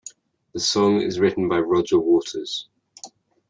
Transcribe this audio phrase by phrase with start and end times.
[0.53, 2.67] The song is written by Roger Waters.